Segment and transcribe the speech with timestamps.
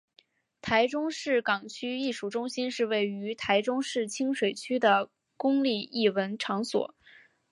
[0.63, 6.95] 台中市港区艺术中心是位于台中市清水区的公立艺文场所。